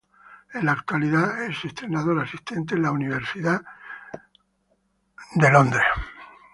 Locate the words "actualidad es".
0.71-1.63